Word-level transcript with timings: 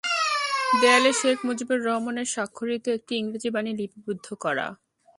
দেয়ালে 0.81 1.11
শেখ 1.19 1.37
মুজিবুর 1.47 1.79
রহমানের 1.87 2.27
স্বাক্ষরিত 2.33 2.85
একটি 2.97 3.13
ইংরেজি 3.15 3.49
বাণী 3.55 3.71
লিপিবদ্ধ 3.79 4.27
করা। 4.43 4.67